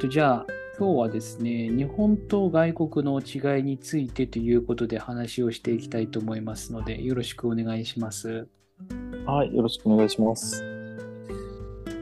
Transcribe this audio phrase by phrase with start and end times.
[0.00, 0.46] と、じゃあ、
[0.78, 8.48] 今日はですね、日本と外国の違いについてということで話をしていきたいと思いますので、よろしくお願いします。
[9.26, 10.64] はい、よろしくお願いします。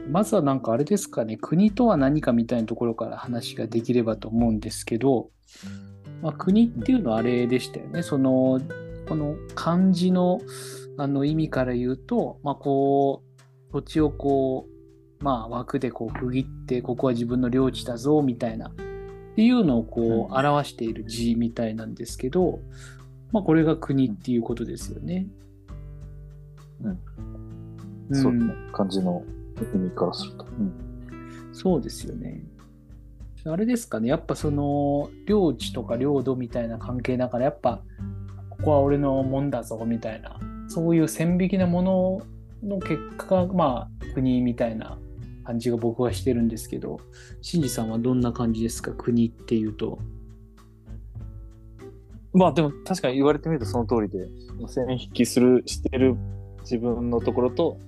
[0.09, 5.29] まずはなんかあれですかね、国とは何かみたいなところから話ができればと思うんですけど、
[6.21, 8.01] まあ、国っていうのはあれでしたよね。
[8.01, 8.61] その、
[9.09, 10.39] この漢字の
[10.97, 13.23] あの意味から言うと、まあ、こ
[13.69, 14.78] う、土地をこう、
[15.21, 18.71] まあ、枠でこう区切って、ここは自分の領地だぞ、みたいな、っ
[19.35, 22.59] ていうのをこう、表している字みたいなんですけど、
[23.31, 25.27] まあ、これが国っていうことですよね。
[26.81, 28.15] うん。
[28.15, 28.53] そうですね。
[28.71, 29.23] 漢字の
[29.73, 30.45] 意味からすると。
[30.45, 30.73] うん。
[31.51, 32.43] そうですよね。
[33.45, 37.81] あれですかね、やっぱその領地とか領土みたいな関係だから、やっぱ
[38.49, 42.21] ここは俺のもんだぞみたいな、そういう線引きなもの
[42.63, 44.97] の結果が、まあ、国みたいな
[45.49, 46.99] 感じが僕はしてるんですけど、
[47.41, 49.97] 新次さんはどんな感じですか、国っていうと。
[52.33, 54.27] まあでも確かに言われてみるとその通りで、
[54.67, 56.15] 線引きする、してる
[56.61, 57.79] 自分のところと、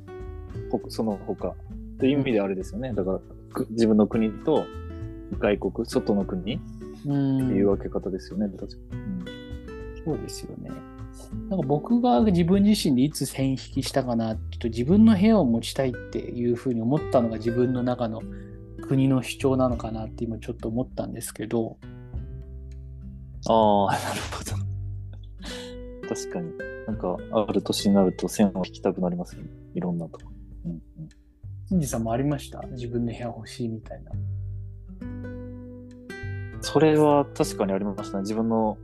[0.71, 1.53] ほその他
[1.99, 2.93] という意味であれですよね。
[2.93, 3.19] だから
[3.53, 4.65] く自分の国と
[5.37, 6.61] 外国、外の国って
[7.05, 8.47] うんいう分け方ですよね。
[8.47, 10.03] 確かに。
[10.03, 10.50] そうですよね。
[11.49, 18.21] なんか僕が自分自身でいつ線引きしたかなってと自分の部屋を持ちたいっていうふうに思ったのが自分の中の
[18.87, 21.77] 国の主張なのかなって今ちょっと思ったんですけど、
[23.47, 24.51] ああ、なるほど。
[26.07, 26.51] 確かに。
[26.87, 29.49] なんか、ある年になると線を引きたくなりますよね。
[29.73, 30.31] いろんなとこ。
[30.65, 30.81] うん
[31.71, 32.61] うんさんもありました？
[32.73, 34.11] 自分の部屋欲しいみたいな。
[36.59, 38.23] それは確かにありましたね。
[38.23, 38.77] 自分の、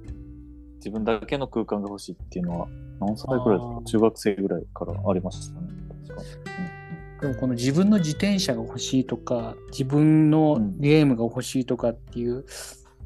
[0.78, 2.68] 自分だけの空間が欲しいっていうのは、
[3.00, 5.68] 何歳ぐらいですか中学生ぐらいからありましたね。
[6.08, 7.22] 確かに。
[7.22, 12.46] でもこの自分の自転車が欲しいとか、自分のゲームが欲しいとかっていう、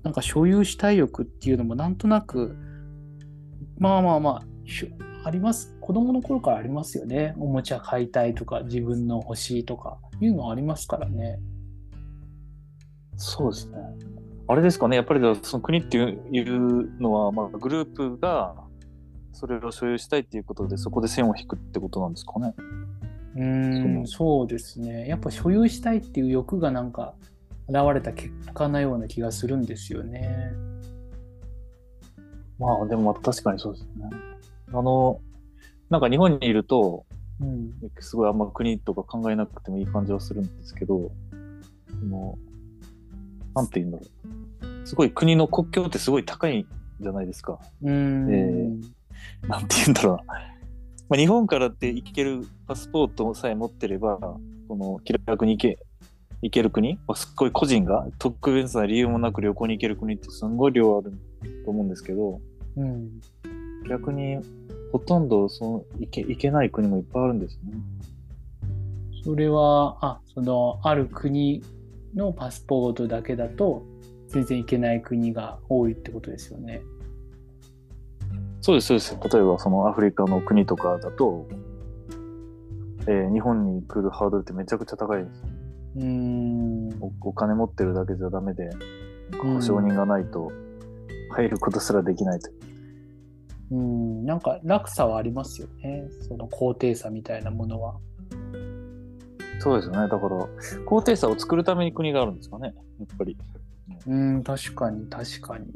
[0.03, 2.55] なんか所有したい欲っていうのもなんとなく、
[3.77, 4.41] まあまあまあ、
[5.23, 5.77] あります。
[5.79, 7.35] 子供の頃からありますよね。
[7.37, 11.39] おもちゃ買いたいとか、自分の欲しいとか、いうのありますからね。
[13.15, 13.77] そうですね。
[14.51, 18.53] あれですかね、やっぱりその国っていうのは、まあ、グループが
[19.31, 22.53] それを所有したいっていうことで、そこで線を引くってことなんですかね。
[23.37, 25.07] うーん、そそうですね。
[25.07, 27.13] やっぱ所有したいっていう欲がなんか
[27.69, 30.51] 現れた結果なような気がするんですよね。
[32.59, 34.09] まあ、でもまあ確かにそうですね。
[34.73, 35.21] あの、
[35.89, 37.05] なんか日本にいると、
[37.39, 37.71] うん。
[38.01, 41.09] すごいあんま国とか考えなくてもいい感じはするんですけど、
[41.87, 42.37] その
[43.55, 44.87] なんて言うんだろう。
[44.87, 46.65] すごい国の国境ってすごい高い
[46.99, 47.59] じゃないですか。
[47.83, 48.33] うーん。
[48.33, 50.23] えなんて言うんだろうな。
[51.09, 54.39] まあ、日本からって行けるパスポートさえ持ってれば、こ
[54.75, 55.77] の気楽に行け
[56.41, 61.11] 行ける国、まあ、すっごい個人が特別な理由もなく旅行に行ける国ってすんごい量ある
[61.65, 62.39] と思うんですけど、
[62.77, 63.21] うん。
[63.87, 64.39] 逆に
[64.91, 67.81] ほとんどその行け行けない国もいっぱいあるんですよね。
[69.23, 71.61] それは、あ、その、ある国
[72.15, 73.83] のパスポートだけだと、
[74.27, 76.81] 全然行けない国が多いってことですよね。
[78.61, 79.17] そうです、そうです。
[79.35, 81.47] 例えばそのアフリカの国とかだと、
[83.07, 85.43] えー日本に来るハードルってめちゃくちゃ高いです。
[85.95, 86.89] うーん。
[87.01, 90.51] おお金持ってるだけじゃダメで、うん保証人がないと
[91.31, 92.51] 入ることすらできないと。
[93.71, 94.25] うん。
[94.25, 96.07] なんか落差はありますよね。
[96.27, 97.97] その高低差みたいなものは。
[99.61, 99.99] そうですよね。
[99.99, 100.47] だから、
[100.85, 102.73] 高低差を作るために国があるんですかね。
[102.99, 103.37] やっぱり。
[104.07, 105.67] うん、確かに、確かに。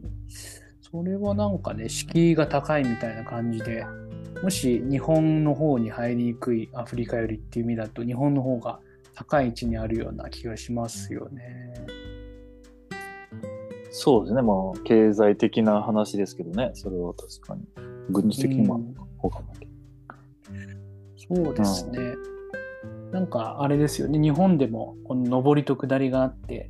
[0.82, 3.86] それはなんかね、敷居が高いみたいな感じで、
[4.42, 8.80] もし日本の方に入りにくいアフリカよりっていう意味だと、日本の方が
[9.14, 11.74] 高い位置にあるような気がしますよね。
[13.92, 14.42] そうですね。
[14.42, 16.72] まあ、経済的な話ですけどね。
[16.74, 17.62] それは確かに。
[18.10, 19.54] 軍事的にもうん他も。
[21.16, 22.35] そうですね。
[23.16, 26.70] なんかあれですよね、日本でもこの上りと下りがあって、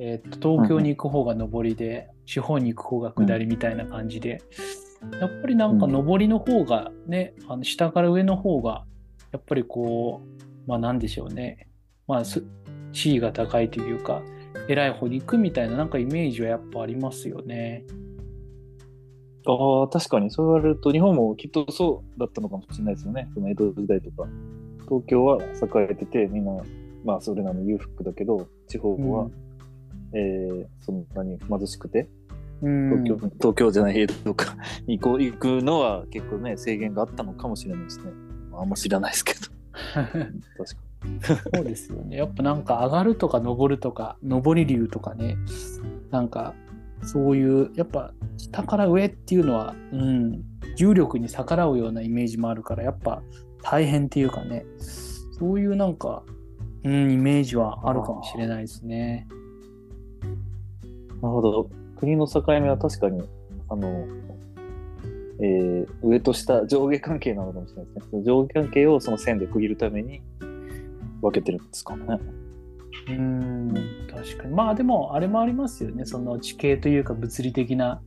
[0.00, 4.42] えーと東京に行く方が上りで、地方に行く方が下りみたいな感じで、
[5.20, 8.84] やっぱりなんか上りの方がね、あの下から上の方が、
[9.30, 11.68] やっぱりこう、まあなんでしょうね、
[12.08, 12.42] まあす
[12.90, 14.22] 地位が高いというか、
[14.66, 17.84] 偉い方に行くみたいななんかイメージはやっぱありますよね。
[19.46, 23.30] ああ、確かにそう言われると、日本もきっとそうだったのかもしれないですよね。
[23.34, 24.28] その江戸時代とか。
[24.90, 26.52] 東京は栄えてて、みんな、
[27.04, 29.32] まあそれなの裕福だけど、地方は、うん
[30.12, 32.08] えーそんなに貧しくて、
[32.62, 34.56] うん東京、東京じゃない江戸とか
[34.86, 38.10] に 行こう行くのは結構ね、制限があったのかもしれないですね。
[38.50, 39.40] まあ、あんま知らないですけど。
[39.94, 40.90] 確か
[41.54, 42.16] そうですよね。
[42.16, 45.36] やっぱなんか上がるとか登るとか、上り竜とかね、
[46.10, 46.54] なんか
[47.02, 50.42] そういう、やっぱ下から上っていうのは、うん、
[50.76, 53.22] 重力に逆らうようなイメージもあるから、やっぱ
[53.62, 54.64] 大変っていうかね、
[55.38, 56.22] そういうなんか、
[56.84, 59.26] うん、イメージはあるかもしれないですね。
[61.22, 61.70] なるほど。
[61.98, 63.22] 国の境目は確かに、
[63.68, 64.06] あの、
[65.42, 65.70] えー
[66.02, 68.22] 上と下、上下関係なのかもしれないですね。
[68.22, 70.22] 上下関係をその線で区切るために
[71.20, 72.18] 分けてるんですかね。
[73.08, 73.74] うん、
[74.10, 74.54] 確かに。
[74.54, 76.04] まあでも、あれもありますよね。
[76.04, 78.00] その地形というか物理的な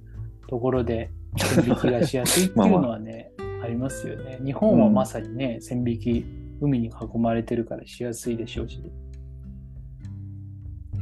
[0.47, 4.39] ところで線引きがしやすいっていうのはね、 ありますよね。
[4.43, 6.25] 日本はまさにね、線引き、
[6.61, 8.81] 海に囲まれてるからしやすいでしょうし。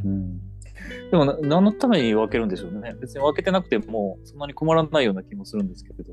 [0.04, 0.40] うん。
[1.12, 2.96] でもな、何のために分けるんでしょうね。
[3.00, 6.04] 別に分けてなくても、そんなに困らないような気もするんですけど、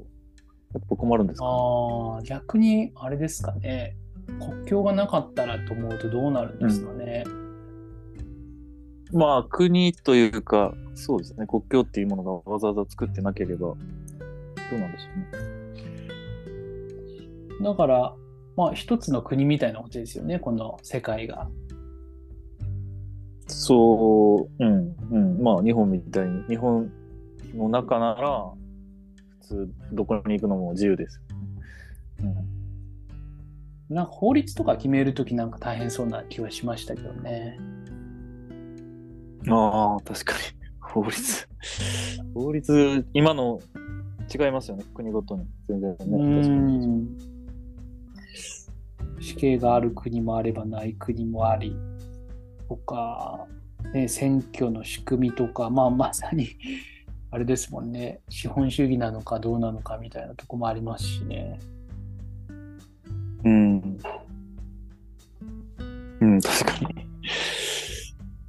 [0.74, 3.96] やっぱ困るんですか、ね、ああ、逆にあれですかね。
[4.38, 7.24] 国境がなかったらと思うとどうなるんですかね。
[9.12, 13.76] まあ、国というか、そうですね、国境っていうものがわざわざ作ってなければ、ど
[14.72, 15.57] うなんでしょうね。
[17.62, 18.14] だから、
[18.56, 21.48] まあ一つの国みたいなことですよね、この世界が。
[23.48, 25.42] そう、うん、うん。
[25.42, 26.90] まあ、日本みたいに、日本
[27.54, 28.52] の中なら、
[29.40, 31.20] 普通、どこに行くのも自由です。
[32.20, 37.58] うん、なんか法律とか決めるときなんか大変そうな気はしましたけどね。
[39.48, 40.38] ああ、確かに。
[40.80, 41.48] 法律。
[42.34, 43.60] 法律、今の
[44.34, 45.46] 違いますよね、国ごとに。
[45.68, 45.96] 全然ね。
[45.96, 47.37] う確かに。
[49.38, 49.40] ん。
[49.40, 51.76] 死刑がある国もあればない国もあり、
[52.68, 53.46] とか、
[53.94, 56.48] ね、選挙の仕組みとか、まあまさに、
[57.30, 61.58] あれですもんね、資本主義なのかどうなのかみたいなとこもありますしね。
[63.44, 63.98] うん。
[66.20, 67.06] うん、確かに。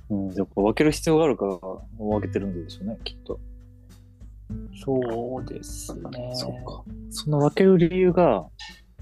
[0.09, 1.57] うん、やっぱ分ける必要があるから
[1.97, 3.39] 分けてるんでしょうね、きっと。
[4.83, 6.31] そうですね。
[6.33, 6.83] そうか。
[7.11, 8.47] その分ける理由が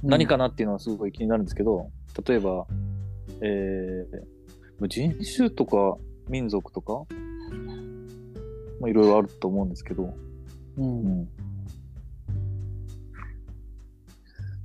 [0.03, 1.89] 何かなっていうのはすごい気になるんですけど、
[2.27, 2.65] 例えば、
[3.41, 5.97] えー、人種とか
[6.29, 7.05] 民族とか、
[8.79, 10.13] まあ、いろいろあると思うんですけど、う。
[10.77, 11.27] うんん。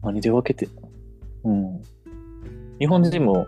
[0.02, 0.68] 何で分けて、
[1.44, 1.82] うん。
[2.78, 3.46] 日本人も、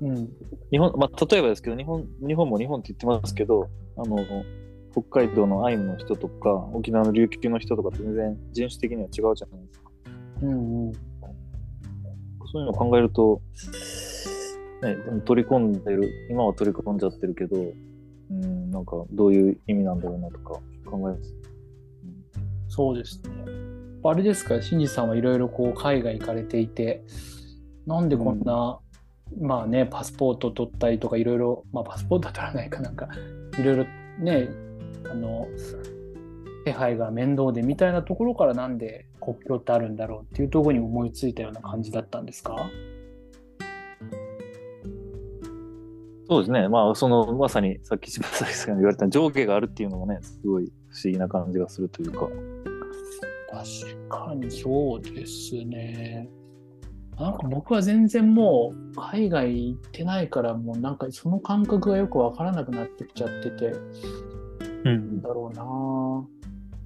[0.00, 0.28] うん。
[0.70, 4.18] 日本、まあ、例えばですけど、日本、日本も日本って言ってますけど、あの、
[4.92, 9.90] 北海道のアイヌの人とか、沖縄の琉球の人とかと全然人種的には違うじゃないですか。
[10.42, 10.88] うん。
[10.88, 10.92] うん。
[12.54, 13.42] そういうのを考えると、
[14.80, 17.56] ね、でも取り込んでる、今は取り込んじゃってるけど、
[18.30, 21.34] うん、なんかどういう意味なんだろうなとか考えます。
[22.68, 23.44] そうですね。
[24.04, 27.02] あれですか、新次さんはいろいろこう海外行かれていて、
[27.88, 28.78] なんでこんな、
[29.40, 33.08] まあね、パスポート取ったりとかいろいろ、まあパスポートは取らないかなんか、
[33.58, 33.84] いろいろ
[34.20, 34.48] ね、
[35.10, 35.48] あの、
[36.64, 42.56] 手配が面倒でみたいなところからなんで国境ってあるんだろうっていうところに思いついたような感じだったんですか？
[46.28, 46.68] そうですね。
[46.68, 52.28] まあ、その、まさにさっき柴崎さんが言われた上下があるっていうのもね、すごい不思議な感じがするというか。
[53.50, 56.30] 確かにそうですね。
[57.18, 63.72] なんか僕は全然もう海外行ってないからもうなんかその感覚がよくわからなくなってきちゃってて、
[64.84, 65.20] うん。
[65.22, 65.62] だろうな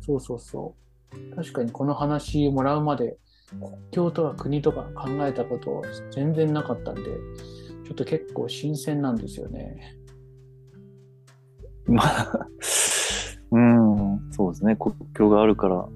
[0.04, 0.87] そうそうそう。
[1.34, 3.16] 確かにこの話もらうまで
[3.60, 9.96] 国境とか国とか考えたこと全然なかったんで、ちょっと結構新鮮なんですよね。
[11.86, 12.48] まあ、
[13.52, 14.76] うん、そうですね。
[14.76, 15.88] 国境があるから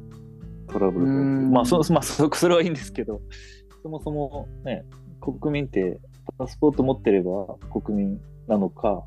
[0.68, 3.20] トラブルまあそ、まあそ、それはいいんですけど、
[3.82, 4.84] そもそもね、
[5.20, 6.00] 国民って
[6.38, 9.04] パスポート持ってれば国民なのか、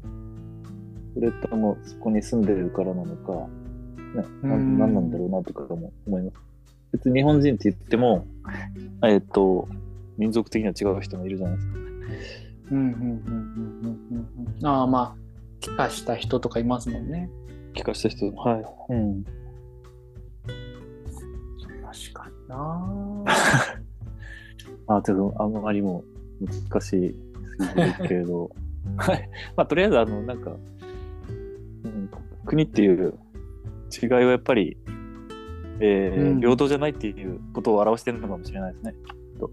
[1.15, 3.49] それともそこに住んでるからなのか、
[4.15, 6.37] ね、なうんなんなんだろうなとかも思います。
[6.91, 8.25] 別に日本人って言っても、
[9.03, 9.67] えっと、
[10.17, 11.73] 民族的には違う人もいるじゃないですか。
[12.71, 13.11] うんうんうんうんうん
[14.11, 14.27] うん
[14.59, 14.65] うん。
[14.65, 15.15] ああまあ、
[15.59, 17.29] 帰化した人とかいますもんね。
[17.73, 18.93] 聞かした人、はい。
[18.93, 19.23] うん。
[19.23, 19.35] 確
[22.13, 23.25] かにな
[24.87, 26.05] あ、ちょっとあんまりも
[26.69, 27.15] 難しい
[27.59, 28.49] すぎるけれど、
[28.97, 29.29] はい。
[29.55, 30.55] まあ、とりあえず、あの、なんか、
[31.83, 32.09] うん、
[32.45, 33.13] 国っていう
[34.01, 34.77] 違いはやっぱり、
[35.79, 38.95] えーうん平等じゃないっていうことを表してるのかもしれないですね。
[39.39, 39.51] と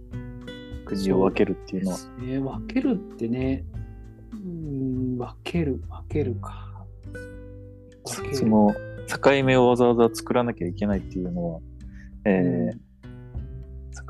[0.84, 1.98] 国を分けるっていうのは。
[2.20, 3.64] えー分けるってね、
[4.32, 4.38] うー
[5.14, 6.84] ん、分ける、分けるか。
[8.04, 8.74] 分けるその
[9.06, 11.60] 境目をわざわざ作らなきゃいけないっていうのは、
[12.24, 12.78] えー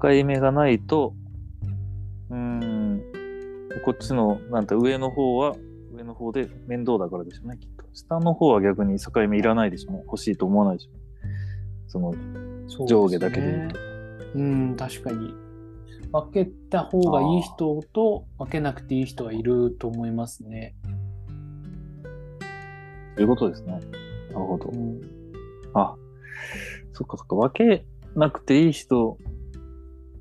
[0.02, 1.14] 境目がないと、
[2.30, 3.02] うーん、
[3.84, 5.54] こっちの、なんて上の方は、
[5.94, 7.71] 上の方で面倒だからでしょうね、きっと。
[7.92, 9.92] 下の方は逆に境目いらないでしょ。
[10.04, 11.02] 欲しいと思わないでしょう。
[11.88, 12.14] その
[12.86, 13.78] 上下だけで言うと。
[14.34, 15.34] うん、確かに。
[16.12, 20.74] 分けた方がいい人と分けなくていい人はいると思いますね。
[23.16, 23.72] そういうことですね。
[23.72, 23.86] なる
[24.34, 24.76] ほどう。
[24.76, 25.00] ん、
[25.74, 25.94] あ、
[26.92, 27.36] そっかそっか。
[27.36, 29.16] 分けなくていい人、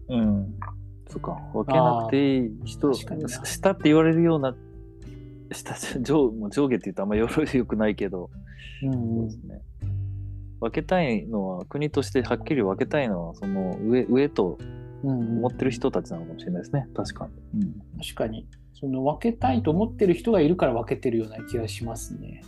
[0.10, 0.54] うん。
[1.10, 1.38] そっか。
[1.54, 4.56] 分けなくていい人、確かにな下って言われるような、
[5.54, 8.30] 下、上 もう上下って言うとあんまよろよくないけど、
[8.84, 9.62] うんそうですね。
[10.60, 14.58] 分けたいのは、国としてはっきり分けたいのは、その上上と
[15.04, 16.88] うんうん思ってる人たちなのかもしれないですね。
[16.94, 17.62] 確かに。
[17.62, 18.48] うん確かに。
[18.74, 22.44] その分けたいと思ってる人がいるから分けてるような気がしますね。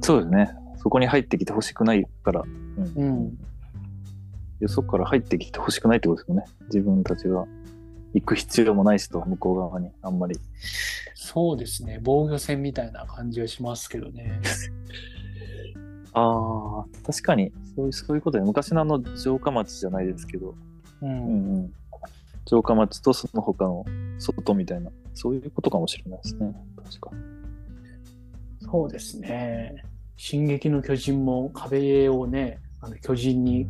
[0.00, 0.50] そうですね。
[0.76, 2.42] そこに入ってきてほしくないから、
[2.96, 3.38] うん。
[4.60, 6.44] よそから入ってきてほしくないってことですよね。
[6.66, 7.46] 自分たちが
[8.14, 10.38] 行く必要もないしと、向こう側にあんまり。
[11.14, 12.00] そうですね。
[12.02, 14.40] 防御戦みたいな感じはしますけどね。
[16.14, 20.50] ああ、確かにそういう、そういうことで、昔のあの城下町じゃないですけど、
[21.02, 21.06] う。
[21.06, 21.72] うんんうん、
[22.46, 23.84] 城下町とその他の
[24.18, 26.54] 外みたいな、そういうことかもしれないですね。
[26.76, 27.22] 確かに。
[28.60, 29.84] そうですね。
[30.16, 33.66] 進撃の巨人も壁をね、あの巨人に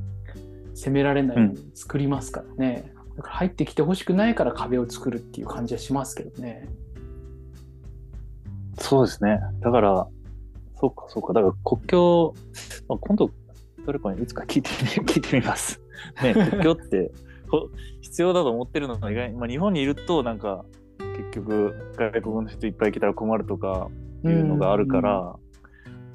[0.75, 2.94] 攻められないように作りますからね。
[3.17, 6.69] だから入ってきてほしくないから壁を作るっていう感じはしますけどね。
[8.79, 9.39] そうですね。
[9.61, 10.09] だから、
[10.81, 11.33] そうか、そうか。
[11.33, 12.35] だから国境、
[12.89, 13.31] まあ、今度、
[13.87, 15.81] 誰かにいつか聞いてみ、 聞いてみます。
[16.23, 17.13] ね、国境って
[17.49, 17.69] ほ
[18.01, 20.65] 必要だと思ってるのが意外に、まあ、日本にいると、なんか、
[21.17, 23.89] 結局、外国の人いっぱい来たら困るとか
[24.25, 25.37] いうのがあるから、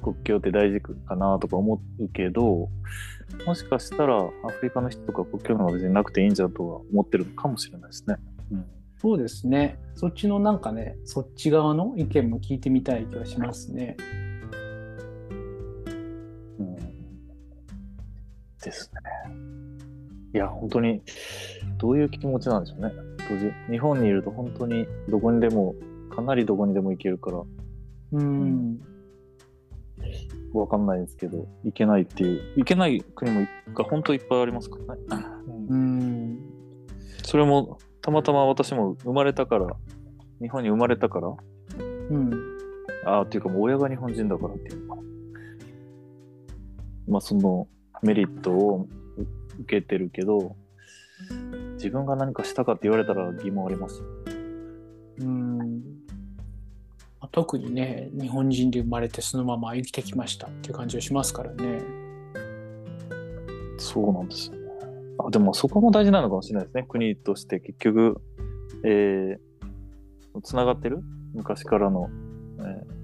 [0.02, 2.68] 国境って大事かなとか思うけど、
[3.46, 8.16] もしかしたらアフリカの人とか国境のが別になくていいんじゃとは思ってるのかもしれないですね。
[8.52, 8.64] うん
[9.00, 9.78] そうですね。
[9.94, 13.96] そっちのなんかね、そっち側の意見も聞いてみたい気がしますね。
[16.58, 16.76] うん
[18.62, 19.00] ですね。
[20.34, 21.00] いや、本当に、
[21.78, 22.92] どういう気持ちなんでしょうね。
[23.26, 25.74] 当時日本にいると本当にどこにでも、
[26.14, 27.42] かなりどこにでも行けるから、
[28.12, 28.78] うん。
[30.52, 35.24] わかんないですけど、行けないっていう、行けない国もが本当いっぱいありますからね。
[35.68, 36.38] うん。
[37.22, 39.68] それも、たまたま私も生まれたから、
[40.40, 41.28] 日本に生まれたから、
[41.78, 42.32] うん。
[43.04, 45.08] ああ、っていうかもう親が日本人だからっていうのかな。
[47.08, 47.68] まあその
[48.02, 48.88] メリットを
[49.60, 50.56] 受けてるけど、
[51.74, 54.02] 自分が何かしたかって言われたら疑問あります。
[55.18, 55.59] うん。
[57.30, 61.82] まあ特にね、日本人で生まれてそのまま生きてきましたっていう感じがしますからね。
[63.78, 64.60] そうなんですよね。
[65.18, 66.84] あでもそこも大事なのかもしれないですね。
[66.88, 68.20] 国として結局、
[68.84, 71.00] えー、つながってる
[71.34, 72.08] 昔からの、
[72.58, 73.00] えー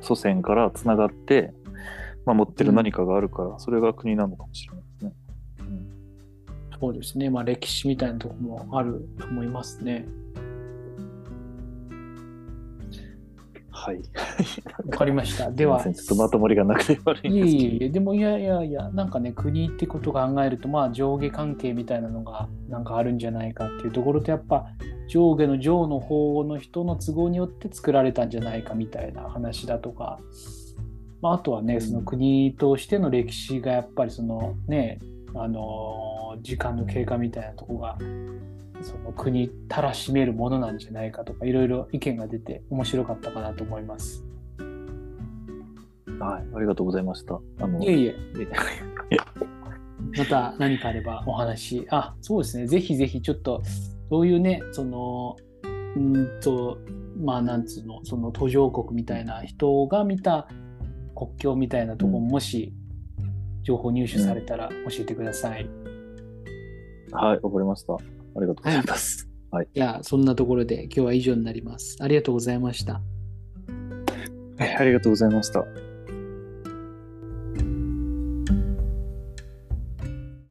[0.00, 1.52] 祖先からつながって
[2.24, 5.12] 守ってる何かがあるから、それが国なのかもしれないですね。
[5.60, 7.30] うんそうですね。
[7.30, 10.06] まあ歴史みたいなところもあると思いますね。
[13.88, 14.02] はい。
[14.86, 15.50] わかりました。
[15.50, 17.64] では、ちょっとまとまりがなくて悪いんですけど。
[17.64, 24.66] いえいえ、でもいやいやいや、なんかね、国ってことを考えると、まあ上下関係みたいなのがなんかあるんじゃないかっていうところと、やっぱ
[25.08, 30.18] 上下の上の方の人の都合によって作られたんじゃないかみたいな話だとか、
[31.22, 34.98] まあ、あとはね、その国としての歴史がやっぱりそのね、
[35.34, 37.96] あのー時間の経過みたいなとこが、
[38.82, 44.24] その国たらしめるものなんじゃないかとか、いろいろ意見が出て面白かったかなと思います。
[46.18, 47.40] はい、ありがとうございました。
[47.60, 48.16] あの、いえいえ。
[49.10, 49.16] え
[50.18, 53.62] また何かあればお話、あ、そうですね、ぜひぜひちょっと、
[54.08, 55.36] そういうね、その、
[55.94, 56.78] うーんと、
[57.20, 60.48] まあ、なんつうの、その途上国みたいな人が見た
[61.14, 62.72] 国境みたいなところも、もし
[63.62, 65.68] 情報入手されたら教えてください。
[67.12, 67.96] はい、わかりました。
[68.38, 69.28] ありがとうございます。
[69.74, 71.96] いや、そんなところで今日は以上になります。
[72.00, 73.00] ありがとうございました。
[74.58, 75.87] はい、ありがとうございました。